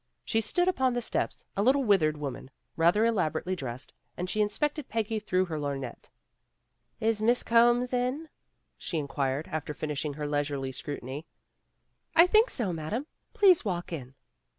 She 0.25 0.41
stood 0.41 0.67
upon 0.67 0.95
the 0.95 1.01
steps, 1.03 1.45
a 1.55 1.61
little 1.61 1.83
withered 1.83 2.17
woman, 2.17 2.49
rather 2.75 3.05
elaborately 3.05 3.55
dressed, 3.55 3.93
and 4.17 4.27
she 4.27 4.41
inspected 4.41 4.89
Peggy 4.89 5.19
through 5.19 5.45
her 5.45 5.59
lorgnette. 5.59 6.09
"Is 6.99 7.21
Miss 7.21 7.43
Combs 7.43 7.93
in?" 7.93 8.27
she 8.79 8.97
inquired, 8.97 9.47
after 9.51 9.75
finishing 9.75 10.15
her 10.15 10.25
leisurely 10.25 10.71
scrutiny. 10.71 11.27
"I 12.15 12.25
think 12.25 12.49
so, 12.49 12.73
Madame. 12.73 13.05
Please 13.35 13.63
walk 13.63 13.93
in." 13.93 14.15